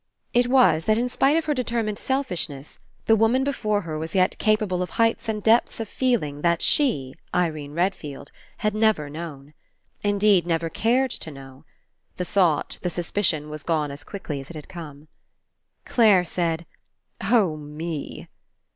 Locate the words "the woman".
3.05-3.43